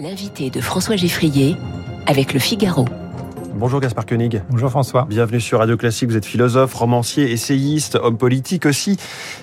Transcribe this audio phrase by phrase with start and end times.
[0.00, 1.56] L'invité de François Geffrier
[2.06, 2.84] avec le Figaro.
[3.54, 4.42] Bonjour Gaspard Koenig.
[4.50, 5.06] Bonjour François.
[5.08, 6.08] Bienvenue sur Radio Classique.
[6.08, 8.98] Vous êtes philosophe, romancier, essayiste, homme politique aussi.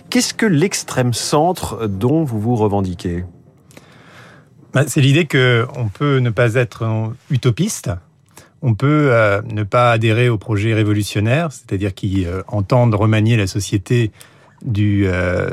[0.09, 3.23] Qu'est-ce que l'extrême centre dont vous vous revendiquez?
[4.73, 7.91] Bah, C'est l'idée qu'on peut ne pas être utopiste.
[8.61, 13.47] On peut euh, ne pas adhérer aux projets révolutionnaires, c'est-à-dire qui euh, entendent remanier la
[13.47, 14.11] société
[14.64, 15.50] du, euh,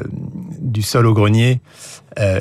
[0.60, 1.60] du sol au grenier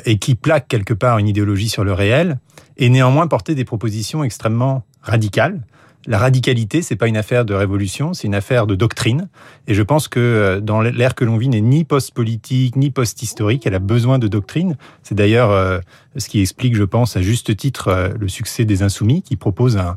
[0.04, 2.40] et qui plaquent quelque part une idéologie sur le réel,
[2.78, 5.60] et néanmoins porter des propositions extrêmement radicales
[6.08, 9.28] la radicalité, c'est pas une affaire de révolution, c'est une affaire de doctrine.
[9.66, 13.66] Et je pense que euh, dans l'ère que l'on vit n'est ni post-politique, ni post-historique.
[13.66, 14.76] Elle a besoin de doctrine.
[15.02, 15.80] C'est d'ailleurs euh,
[16.16, 19.76] ce qui explique, je pense, à juste titre, euh, le succès des Insoumis, qui proposent
[19.76, 19.96] un,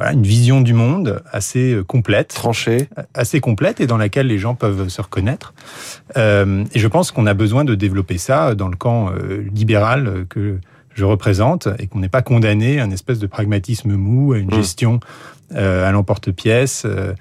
[0.00, 4.88] une vision du monde assez complète, tranchée, assez complète et dans laquelle les gens peuvent
[4.88, 5.54] se reconnaître.
[6.16, 9.10] et je pense qu'on a besoin de développer ça dans le camp
[9.52, 10.58] libéral que
[10.98, 14.48] je représente et qu'on n'est pas condamné à une espèce de pragmatisme mou, à une
[14.48, 14.54] mmh.
[14.54, 17.14] gestion euh, à l'emporte-pièce euh,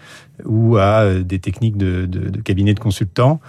[0.45, 3.39] ou à euh, des techniques de, de, de cabinet de consultants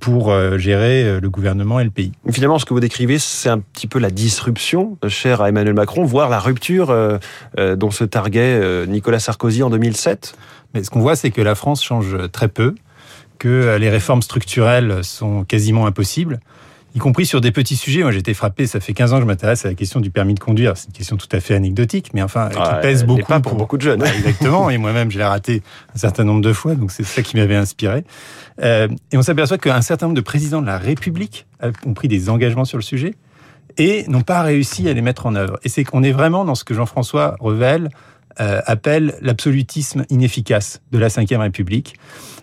[0.00, 2.12] pour gérer le gouvernement et le pays.
[2.30, 6.04] Finalement, ce que vous décrivez, c'est un petit peu la disruption chère à Emmanuel Macron,
[6.06, 6.86] voire la rupture
[7.76, 10.34] dont se targuait Nicolas Sarkozy en 2007.
[10.72, 12.76] Mais ce qu'on voit, c'est que la France change très peu,
[13.38, 16.40] que les réformes structurelles sont quasiment impossibles
[16.94, 18.02] y compris sur des petits sujets.
[18.02, 20.34] Moi, été frappé, ça fait 15 ans que je m'intéresse à la question du permis
[20.34, 20.76] de conduire.
[20.76, 23.26] C'est une question tout à fait anecdotique, mais enfin, qui pèse beaucoup.
[23.26, 24.02] Pas pour, beaucoup de jeunes.
[24.04, 24.70] exactement.
[24.70, 25.62] et moi-même, je l'ai raté
[25.94, 28.04] un certain nombre de fois, donc c'est ça qui m'avait inspiré.
[28.62, 31.46] Euh, et on s'aperçoit qu'un certain nombre de présidents de la République
[31.86, 33.14] ont pris des engagements sur le sujet
[33.76, 35.58] et n'ont pas réussi à les mettre en œuvre.
[35.62, 37.88] Et c'est qu'on est vraiment dans ce que Jean-François Revel
[38.40, 41.96] euh, appelle l'absolutisme inefficace de la Ve République.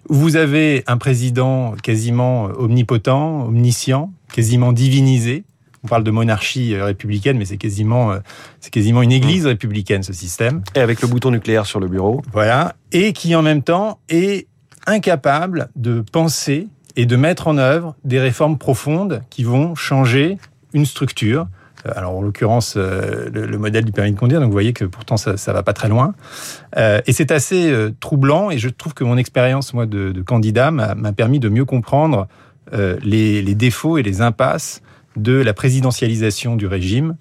[0.08, 5.46] Vous avez un président quasiment omnipotent, omniscient, quasiment divinisé.
[5.84, 8.20] On parle de monarchie euh, républicaine, mais c'est quasiment, euh,
[8.60, 10.64] c'est quasiment une église républicaine, ce système.
[10.76, 12.22] Et avec le bouton nucléaire sur le bureau.
[12.34, 12.76] Voilà.
[12.92, 14.48] Et qui, en même temps, est
[14.88, 20.38] incapable de penser et de mettre en œuvre des réformes profondes qui vont changer
[20.74, 21.48] une structure.
[21.86, 25.18] Euh, alors, en l'occurrence, le, modèle du permis de conduire, donc vous voyez que pourtant
[25.18, 26.14] ça, ça va pas très loin.
[26.78, 31.14] et c'est assez troublant, et je trouve que mon expérience, moi, de, de candidat m'a
[31.14, 32.28] permis de mieux comprendre
[32.74, 34.82] euh, les, défauts et les impasses
[35.16, 37.16] de la présidentialisation du régime,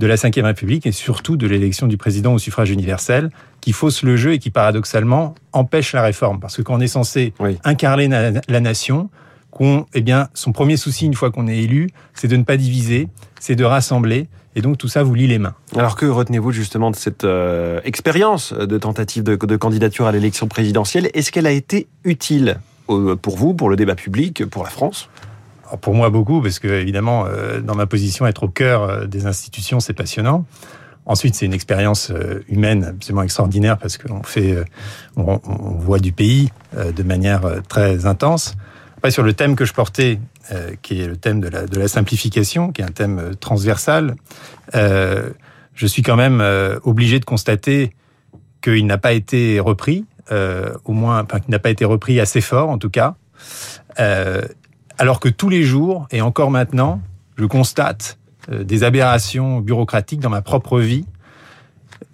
[0.00, 3.30] de la Ve République et surtout de l'élection du président au suffrage universel,
[3.60, 6.40] qui fausse le jeu et qui paradoxalement empêche la réforme.
[6.40, 7.32] Parce que quand on est censé
[7.64, 9.08] incarner la, nation,
[9.58, 12.56] qu'on, eh bien, son premier souci une fois qu'on est élu, c'est de ne pas
[12.56, 13.08] diviser,
[13.40, 14.28] c'est de rassembler.
[14.56, 15.54] Et donc tout ça vous lie les mains.
[15.76, 21.10] Alors que retenez-vous justement de cette euh, expérience de tentative de candidature à l'élection présidentielle
[21.14, 25.10] Est-ce qu'elle a été utile pour vous, pour le débat public, pour la France?
[25.80, 29.26] Pour moi, beaucoup, parce que évidemment, euh, dans ma position, être au cœur euh, des
[29.26, 30.46] institutions, c'est passionnant.
[31.04, 34.56] Ensuite, c'est une expérience euh, humaine absolument extraordinaire parce qu'on fait,
[35.16, 35.38] on,
[35.78, 38.56] voit du pays de manière très intense.
[38.98, 40.20] Après, sur le thème que je portais,
[40.82, 44.14] qui est le thème de la, simplification, qui est un thème transversal,
[44.74, 46.42] je suis quand même
[46.84, 47.92] obligé de constater
[48.60, 52.40] qu'il n'a pas été repris euh, au moins, enfin, qui n'a pas été repris assez
[52.40, 53.14] fort en tout cas.
[53.98, 54.42] Euh,
[54.98, 57.00] alors que tous les jours, et encore maintenant,
[57.36, 58.18] je constate
[58.50, 61.06] euh, des aberrations bureaucratiques dans ma propre vie.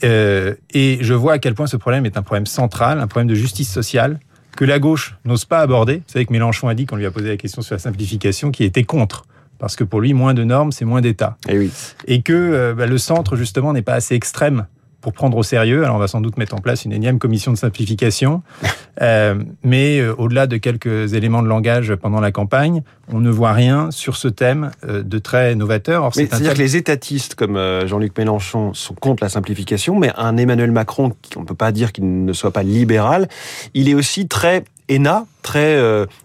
[0.02, 3.28] Euh, et je vois à quel point ce problème est un problème central, un problème
[3.28, 4.20] de justice sociale,
[4.56, 5.96] que la gauche n'ose pas aborder.
[5.96, 7.78] Vous savez que Mélenchon a dit, quand on lui a posé la question sur la
[7.78, 9.24] simplification, qu'il était contre.
[9.58, 11.36] Parce que pour lui, moins de normes, c'est moins d'État.
[11.48, 11.70] Et, eh oui.
[12.06, 14.66] et que bah, le centre, justement, n'est pas assez extrême
[15.04, 15.84] pour prendre au sérieux.
[15.84, 18.42] Alors on va sans doute mettre en place une énième commission de simplification,
[19.02, 22.82] euh, mais euh, au-delà de quelques éléments de langage pendant la campagne,
[23.12, 26.08] on ne voit rien sur ce thème euh, de très novateur.
[26.14, 31.12] C'est-à-dire que les étatistes comme Jean-Luc Mélenchon sont contre la simplification, mais un Emmanuel Macron,
[31.36, 33.28] on ne peut pas dire qu'il ne soit pas libéral,
[33.74, 35.78] il est aussi très ENA, très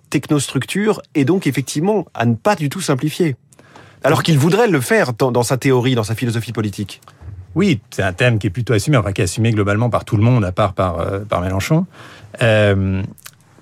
[0.10, 3.36] technostructure, et donc effectivement à ne pas du tout simplifier.
[4.06, 7.02] Alors qu'il voudrait le faire dans sa théorie, dans sa philosophie politique.
[7.56, 10.18] Oui, c'est un thème qui est plutôt assumé, enfin qui est assumé globalement par tout
[10.18, 11.86] le monde, à part par, euh, par Mélenchon.
[12.42, 13.02] Euh,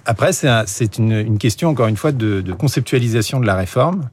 [0.07, 4.10] après, c'est une, question, encore une fois, de, conceptualisation de la réforme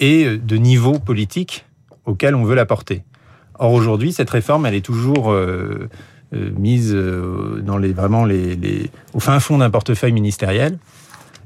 [0.00, 1.66] et de niveau politique
[2.06, 3.02] auquel on veut la porter.
[3.58, 5.90] Or, aujourd'hui, cette réforme, elle est toujours euh,
[6.34, 10.78] euh mise euh, dans les, vraiment les, au fin fond d'un portefeuille ministériel.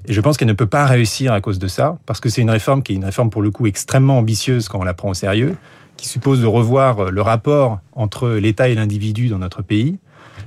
[0.07, 2.43] Et je pense qu'elle ne peut pas réussir à cause de ça, parce que c'est
[2.43, 5.11] une réforme qui est une réforme, pour le coup, extrêmement ambitieuse quand on la prend
[5.11, 5.57] au sérieux,
[6.01, 9.99] qui suppose de revoir le rapport entre l'État et l'individu dans notre pays,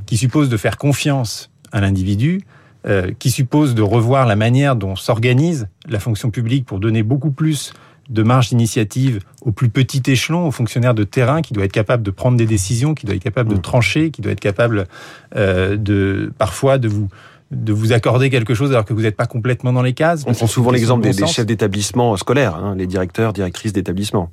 [0.08, 2.42] qui suppose de faire confiance à l'individu,
[2.88, 7.30] euh, qui suppose de revoir la manière dont s'organise la fonction publique pour donner beaucoup
[7.30, 7.72] plus
[8.10, 12.02] de marge d'initiative au plus petit échelon, au fonctionnaire de terrain qui doit être capable
[12.02, 13.62] de prendre des décisions, qui doit être capable de mmh.
[13.62, 14.88] trancher, qui doit être capable
[15.36, 17.10] euh, de parfois de vous
[17.52, 20.24] de vous accorder quelque chose alors que vous n'êtes pas complètement dans les cases.
[20.26, 24.32] On prend souvent l'exemple des, chefs d'établissement scolaires, hein, les directeurs, directrices d'établissement.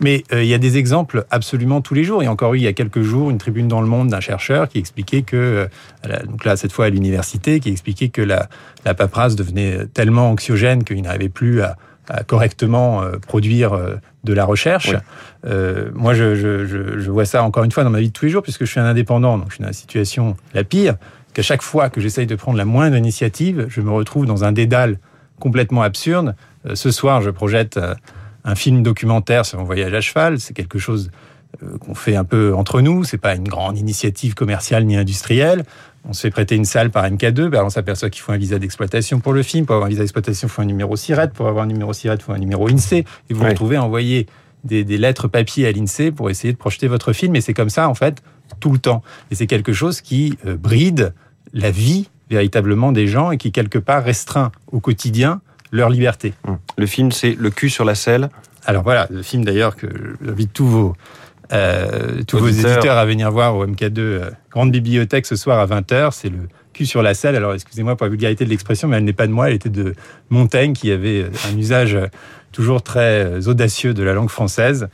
[0.00, 2.22] Mais euh, il y a des exemples absolument tous les jours.
[2.22, 4.08] Il y a encore eu il y a quelques jours une tribune dans le Monde
[4.08, 5.68] d'un chercheur qui expliquait que,
[6.06, 8.48] euh, donc là cette fois à l'université, qui expliquait que la,
[8.84, 11.76] la paperasse devenait tellement anxiogène qu'il n'arrivait plus à,
[12.08, 13.78] à correctement euh, produire
[14.24, 14.94] de la recherche.
[15.46, 16.66] Euh, moi, je, je,
[16.98, 18.70] je, vois ça encore une fois dans ma vie de tous les jours, puisque je
[18.70, 20.96] suis un indépendant, donc je suis dans la situation la pire,
[21.32, 24.52] qu'à chaque fois que j'essaye de prendre la moindre initiative, je me retrouve dans un
[24.52, 24.98] dédale
[25.38, 26.34] complètement absurde.
[26.74, 27.78] ce soir, je projette
[28.44, 31.10] un film documentaire sur un voyage à cheval, c'est quelque chose
[31.62, 35.64] euh, qu'on fait un peu entre nous, c'est pas une grande initiative commerciale ni industrielle.
[36.08, 38.58] On se fait prêter une salle par MK2, ben on s'aperçoit qu'il faut un visa
[38.58, 39.66] d'exploitation pour le film.
[39.66, 41.28] Pour avoir un visa d'exploitation, il faut un numéro SIRET.
[41.34, 43.04] Pour avoir un numéro SIRET, il faut un numéro INSEE.
[43.28, 44.26] Et vous vous retrouvez à envoyer
[44.64, 47.36] des, des, lettres papier à l'INSEE pour essayer de projeter votre film.
[47.36, 48.22] Et c'est comme ça, en fait,
[48.60, 49.02] tout le temps.
[49.30, 51.12] Et c'est quelque chose qui euh, bride
[51.52, 56.34] la vie véritablement des gens et qui, quelque part, restreint au quotidien leur liberté.
[56.46, 56.58] Hum.
[56.76, 58.30] Le film, c'est Le cul sur la selle.
[58.66, 59.86] Alors voilà, le film d'ailleurs que
[60.22, 60.96] j'invite tous vos,
[61.52, 65.66] euh, tous vos éditeurs à venir voir au MK2 euh, Grande Bibliothèque ce soir à
[65.66, 66.10] 20h.
[66.12, 66.48] C'est le
[66.80, 67.36] cul sur la selle.
[67.36, 69.68] Alors excusez-moi pour la vulgarité de l'expression, mais elle n'est pas de moi, elle était
[69.68, 69.94] de
[70.30, 71.98] Montaigne qui avait euh, un usage
[72.52, 74.88] toujours très audacieux de la langue française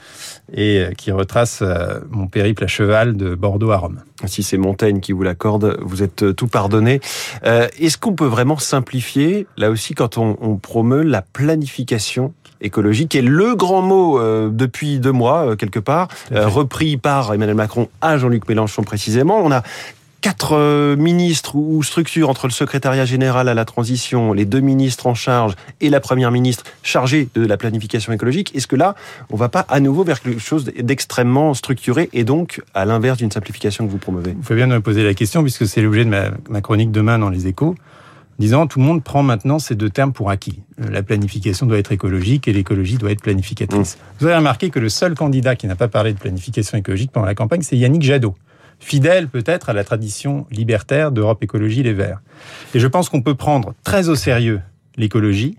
[0.52, 1.62] et qui retrace
[2.10, 4.02] mon périple à cheval de Bordeaux à Rome.
[4.26, 7.00] Si c'est Montaigne qui vous l'accorde, vous êtes tout pardonné.
[7.42, 13.22] Est-ce qu'on peut vraiment simplifier, là aussi, quand on, on promeut la planification écologique est
[13.22, 17.88] le grand mot euh, depuis deux mois, euh, quelque part, euh, repris par Emmanuel Macron
[18.00, 19.40] à Jean-Luc Mélenchon précisément.
[19.42, 19.62] On a
[20.26, 25.14] quatre ministres ou structures entre le secrétariat général à la transition, les deux ministres en
[25.14, 28.52] charge et la première ministre chargée de la planification écologique.
[28.56, 28.96] Est-ce que là,
[29.30, 33.30] on va pas à nouveau vers quelque chose d'extrêmement structuré et donc à l'inverse d'une
[33.30, 34.32] simplification que vous promouvez?
[34.32, 36.90] Vous faites bien de me poser la question puisque c'est l'objet de ma, ma, chronique
[36.90, 37.76] demain dans les échos
[38.40, 40.60] disant tout le monde prend maintenant ces deux termes pour acquis.
[40.76, 43.96] La planification doit être écologique et l'écologie doit être planificatrice.
[43.96, 44.00] Mmh.
[44.18, 47.26] Vous avez remarqué que le seul candidat qui n'a pas parlé de planification écologique pendant
[47.26, 48.34] la campagne, c'est Yannick Jadot,
[48.78, 52.20] fidèle peut-être à la tradition libertaire d'Europe Écologie Les Verts.
[52.74, 54.60] Et je pense qu'on peut prendre très au sérieux
[54.96, 55.56] l'écologie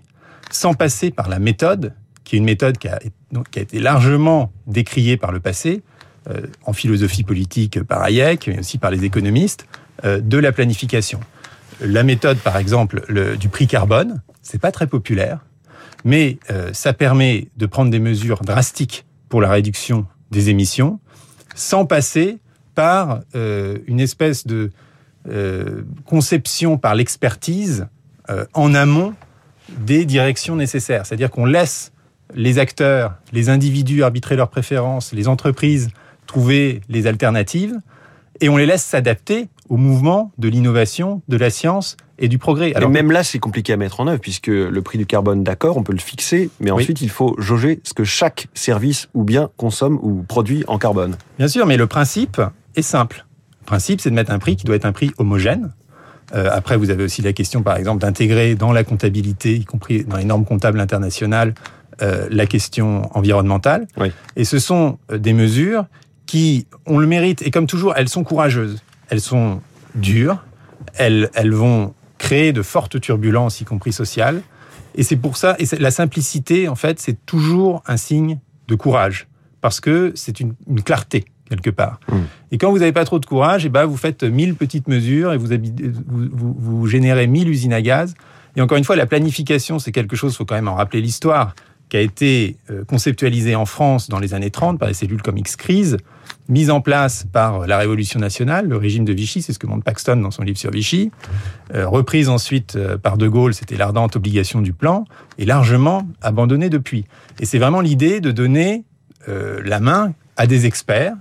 [0.50, 1.94] sans passer par la méthode,
[2.24, 2.98] qui est une méthode qui a,
[3.50, 5.82] qui a été largement décriée par le passé,
[6.30, 9.66] euh, en philosophie politique par Hayek, mais aussi par les économistes,
[10.04, 11.20] euh, de la planification.
[11.80, 15.44] La méthode, par exemple, le, du prix carbone, c'est pas très populaire,
[16.04, 21.00] mais euh, ça permet de prendre des mesures drastiques pour la réduction des émissions,
[21.54, 22.38] sans passer
[22.78, 24.70] par euh, une espèce de
[25.28, 27.88] euh, conception par l'expertise
[28.54, 29.14] en amont
[29.80, 31.04] des directions nécessaires.
[31.04, 31.92] C'est-à-dire qu'on laisse
[32.36, 35.88] les acteurs, les individus arbitrer leurs préférences, les entreprises
[36.28, 37.74] trouver les alternatives,
[38.40, 42.72] et on les laisse s'adapter au mouvement de l'innovation, de la science et du progrès.
[42.74, 45.76] Alors même là, c'est compliqué à mettre en œuvre puisque le prix du carbone, d'accord,
[45.76, 49.50] on peut le fixer, mais ensuite il faut jauger ce que chaque service ou bien
[49.56, 51.16] consomme ou produit en carbone.
[51.38, 52.40] Bien sûr, mais le principe
[52.78, 53.24] est simple.
[53.60, 55.72] Le principe, c'est de mettre un prix qui doit être un prix homogène.
[56.34, 60.04] Euh, après, vous avez aussi la question, par exemple, d'intégrer dans la comptabilité, y compris
[60.04, 61.54] dans les normes comptables internationales,
[62.02, 63.86] euh, la question environnementale.
[63.96, 64.12] Oui.
[64.36, 65.86] Et ce sont euh, des mesures
[66.26, 69.60] qui ont le mérite, et comme toujours, elles sont courageuses elles sont
[69.94, 70.44] dures,
[70.96, 74.42] elles, elles vont créer de fortes turbulences, y compris sociales.
[74.94, 79.28] Et c'est pour ça, et la simplicité, en fait, c'est toujours un signe de courage,
[79.60, 80.54] parce que c'est une,
[80.84, 82.00] clarté quelque part.
[82.08, 82.16] Mmh.
[82.52, 84.88] Et quand vous n'avez pas trop de courage, et eh ben vous faites mille petites
[84.88, 85.48] mesures et vous,
[86.06, 88.14] vous, vous, générez mille usines à gaz.
[88.56, 91.00] Et encore une fois, la planification, c'est quelque chose, il faut quand même en rappeler
[91.00, 91.54] l'histoire,
[91.88, 95.38] qui a été euh, conceptualisée en France dans les années 30 par des cellules comme
[95.38, 95.96] X-Crise,
[96.48, 99.84] mise en place par la Révolution nationale, le régime de Vichy, c'est ce que montre
[99.84, 101.10] Paxton dans son livre sur Vichy,
[101.74, 105.04] euh, reprise ensuite euh, par De Gaulle, c'était l'ardente obligation du plan,
[105.36, 107.04] et largement abandonnée depuis.
[107.40, 108.84] Et c'est vraiment l'idée de donner
[109.28, 111.14] euh, la main à des experts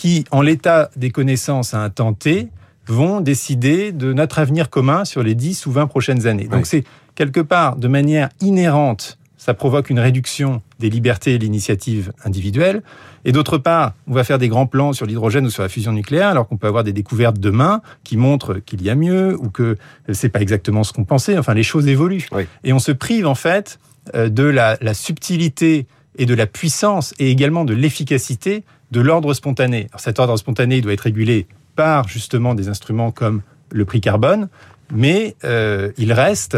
[0.00, 2.48] qui, en l'état des connaissances à un temps T,
[2.86, 6.48] vont décider de notre avenir commun sur les 10 ou 20 prochaines années.
[6.48, 6.84] Donc c'est
[7.16, 12.82] quelque part, de manière inhérente, ça provoque une réduction des libertés et l'initiative individuelle.
[13.26, 15.92] Et d'autre part, on va faire des grands plans sur l'hydrogène ou sur la fusion
[15.92, 19.50] nucléaire, alors qu'on peut avoir des découvertes demain qui montrent qu'il y a mieux ou
[19.50, 19.76] que
[20.14, 21.36] c'est pas exactement ce qu'on pensait.
[21.36, 22.26] Enfin, les choses évoluent.
[22.64, 23.78] Et on se prive en fait
[24.14, 29.34] euh, de la, la subtilité et de la puissance et également de l'efficacité de l'ordre
[29.34, 29.86] spontané.
[29.90, 34.48] Alors cet ordre spontané doit être régulé par justement des instruments comme le prix carbone,
[34.92, 36.56] mais euh, il reste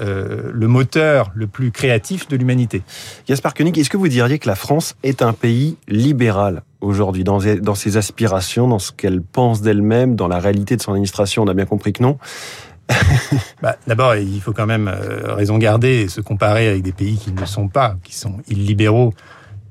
[0.00, 2.82] euh, le moteur le plus créatif de l'humanité.
[3.26, 7.38] Gaspard Koenig, est-ce que vous diriez que la France est un pays libéral aujourd'hui dans,
[7.38, 11.42] dans ses aspirations, dans ce qu'elle pense d'elle-même, dans la réalité de son administration?
[11.42, 12.18] On a bien compris que non.
[13.62, 17.16] bah, D'abord, il faut quand même euh, raison garder et se comparer avec des pays
[17.16, 19.14] qui ne le sont pas, qui sont illibéraux,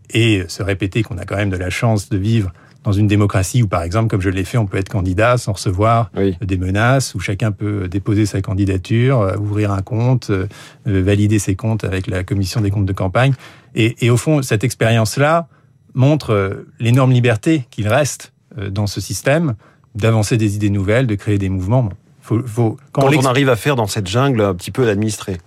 [0.10, 2.52] et se répéter qu'on a quand même de la chance de vivre
[2.84, 5.54] dans une démocratie où, par exemple, comme je l'ai fait, on peut être candidat sans
[5.54, 6.10] recevoir
[6.42, 10.48] des menaces, où chacun peut déposer sa candidature, euh, ouvrir un compte, euh,
[10.86, 13.34] valider ses comptes avec la commission des comptes de campagne.
[13.76, 15.48] Et, et au fond, cette expérience-là
[15.94, 19.56] montre l'énorme liberté qu'il reste dans ce système
[19.98, 21.90] d'avancer des idées nouvelles, de créer des mouvements.
[22.22, 25.38] Faut, faut, quand, on, arrive à faire dans cette jungle un petit peu l'administrer.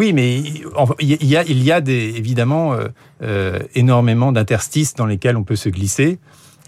[0.00, 2.86] Oui, mais il y a, il y a des, évidemment euh,
[3.22, 6.18] euh, énormément d'interstices dans lesquels on peut se glisser.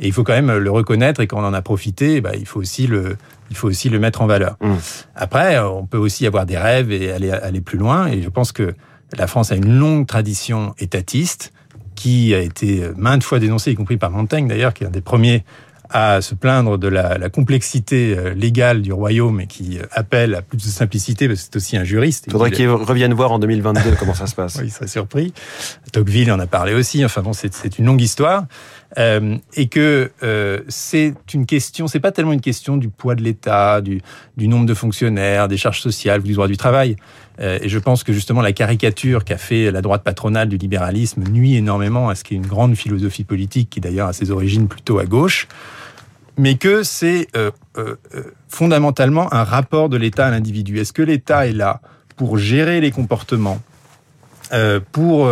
[0.01, 2.45] Et il faut quand même le reconnaître et quand on en a profité, bah, il
[2.45, 3.17] faut aussi le,
[3.49, 4.59] il faut aussi le mettre en valeur.
[4.61, 4.75] Mmh.
[5.15, 8.07] Après, on peut aussi avoir des rêves et aller, aller plus loin.
[8.07, 8.75] Et je pense que
[9.17, 11.55] la France a une longue tradition étatiste
[11.95, 15.01] qui a été maintes fois dénoncée, y compris par Montaigne d'ailleurs, qui est un des
[15.01, 15.43] premiers
[15.93, 20.35] à se plaindre de la, la, complexité euh, légale du royaume et qui euh, appelle
[20.35, 22.25] à plus de simplicité, parce que c'est aussi un juriste.
[22.27, 24.57] Il faudrait qu'il revienne voir en 2022 comment ça se passe.
[24.57, 25.33] Oui, il serait surpris.
[25.93, 27.05] Tocqueville en a parlé aussi.
[27.05, 28.45] Enfin bon, c'est une longue histoire.
[28.99, 33.23] Euh, et que euh, c'est une question, c'est pas tellement une question du poids de
[33.23, 34.03] l'État, du,
[34.37, 36.97] du, nombre de fonctionnaires, des charges sociales, du droit du travail.
[37.41, 41.25] Euh, et je pense que justement la caricature qu'a fait la droite patronale du libéralisme
[41.31, 44.69] nuit énormément à ce qui est une grande philosophie politique, qui d'ailleurs a ses origines
[44.69, 45.49] plutôt à gauche
[46.37, 50.79] mais que c'est euh, euh, euh, fondamentalement un rapport de l'État à l'individu.
[50.79, 51.81] Est-ce que l'État est là
[52.17, 53.61] pour gérer les comportements,
[54.53, 55.31] euh, pour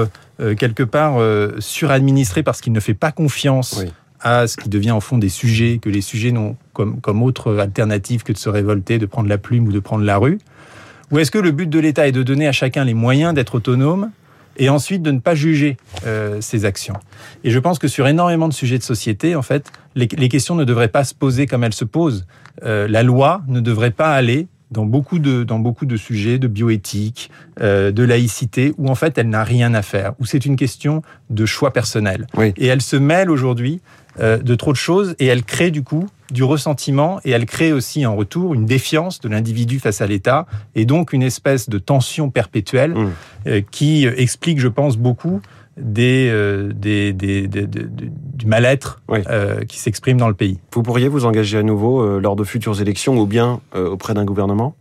[0.56, 1.18] quelque part
[1.58, 3.92] suradministrer parce qu'il ne fait pas confiance oui.
[4.20, 7.58] à ce qui devient en fond des sujets, que les sujets n'ont comme, comme autre
[7.58, 10.38] alternative que de se révolter, de prendre la plume ou de prendre la rue?
[11.10, 13.56] Ou est-ce que le but de l'État est de donner à chacun les moyens d'être
[13.56, 14.10] autonome
[14.56, 15.76] et ensuite de ne pas juger
[16.06, 16.96] euh, ses actions?
[17.44, 20.54] Et je pense que sur énormément de sujets de société, en fait, les, les questions
[20.54, 22.26] ne devraient pas se poser comme elles se posent.
[22.62, 26.48] Euh, la loi ne devrait pas aller dans beaucoup de dans beaucoup de sujets de
[26.48, 27.30] bioéthique,
[27.60, 31.02] euh, de laïcité, où en fait elle n'a rien à faire, où c'est une question
[31.28, 32.26] de choix personnel.
[32.36, 32.52] Oui.
[32.56, 33.80] Et elle se mêle aujourd'hui
[34.20, 37.72] euh, de trop de choses et elle crée du coup du ressentiment et elle crée
[37.72, 41.78] aussi en retour une défiance de l'individu face à l'État et donc une espèce de
[41.78, 43.10] tension perpétuelle mmh.
[43.48, 45.40] euh, qui explique, je pense, beaucoup
[45.76, 46.30] des,
[46.74, 47.48] des, des
[48.40, 49.20] du mal-être oui.
[49.28, 50.58] euh, qui s'exprime dans le pays.
[50.72, 54.14] Vous pourriez vous engager à nouveau euh, lors de futures élections ou bien euh, auprès
[54.14, 54.74] d'un gouvernement?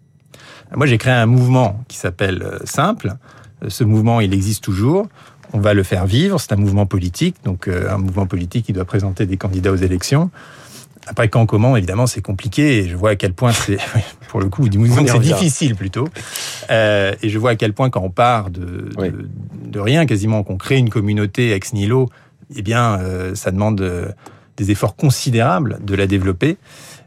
[0.75, 3.15] Moi, j'ai créé un mouvement qui s'appelle Simple.
[3.67, 5.07] Ce mouvement, il existe toujours.
[5.51, 6.39] On va le faire vivre.
[6.39, 10.29] C'est un mouvement politique, donc un mouvement politique qui doit présenter des candidats aux élections.
[11.07, 13.77] Après, quand, comment, évidemment, c'est compliqué et je vois à quel point c'est,
[14.27, 16.07] pour le coup, c'est difficile plutôt.
[16.69, 19.09] Euh, et je vois à quel point quand on part de, oui.
[19.09, 19.27] de,
[19.65, 22.09] de, rien, quasiment qu'on crée une communauté ex nihilo,
[22.55, 24.09] eh bien, euh, ça demande euh,
[24.57, 26.57] des efforts considérables de la développer,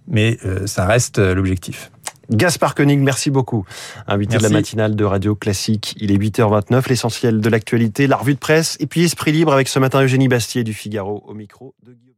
[0.06, 1.90] mais euh, ça reste l'objectif.
[2.30, 3.66] Gaspard Koenig, merci beaucoup.
[4.06, 4.46] Invité merci.
[4.46, 5.94] de la matinale de Radio Classique.
[6.00, 9.68] Il est 8h29, l'essentiel de l'actualité, la revue de presse, et puis Esprit Libre avec
[9.68, 12.11] ce matin Eugénie Bastier du Figaro au micro de Guillaume.